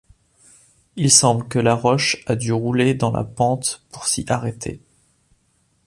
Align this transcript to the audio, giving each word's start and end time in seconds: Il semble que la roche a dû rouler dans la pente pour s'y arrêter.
Il 0.95 1.11
semble 1.11 1.47
que 1.47 1.59
la 1.59 1.75
roche 1.75 2.23
a 2.25 2.35
dû 2.35 2.51
rouler 2.53 2.95
dans 2.95 3.11
la 3.11 3.23
pente 3.23 3.85
pour 3.91 4.07
s'y 4.07 4.25
arrêter. 4.29 4.81